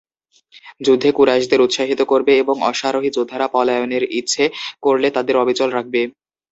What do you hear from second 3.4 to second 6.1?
পলায়নের ইচ্ছে করলে তাদের অবিচল রাখবে।